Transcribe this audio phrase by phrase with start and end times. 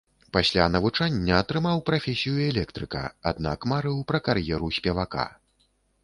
[0.35, 3.01] Пасля навучання атрымаў прафесію электрыка,
[3.33, 5.27] аднак марыў пра кар'еру спевака.